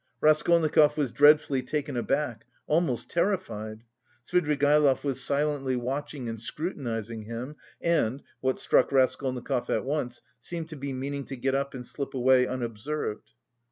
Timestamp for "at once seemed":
9.69-10.69